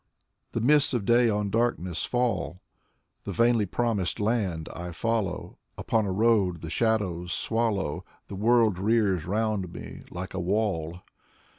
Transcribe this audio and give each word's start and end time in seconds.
The 0.53 0.61
mists 0.61 0.95
of 0.95 1.05
day 1.05 1.29
on 1.29 1.51
darkness 1.51 2.05
fall; 2.05 2.59
The 3.23 3.31
vainly 3.31 3.67
promised 3.67 4.19
land 4.19 4.67
I 4.73 4.93
follow 4.93 5.59
Upon 5.77 6.07
a 6.07 6.11
road 6.11 6.61
the 6.61 6.71
shadows 6.71 7.31
swallow; 7.33 8.03
The 8.27 8.35
world 8.35 8.79
rears 8.79 9.27
round 9.27 9.71
me 9.73 10.01
like 10.09 10.33
a 10.33 10.39
wall. 10.39 11.03